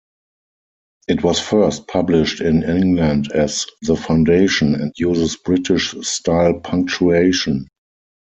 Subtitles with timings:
[1.07, 7.67] It was first published in England as "The Foundation" and uses British-style punctuation.